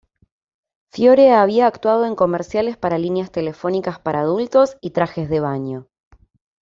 [0.91, 5.89] Fiore había actuado en comerciales para líneas telefónicas para adultos y trajes de baño.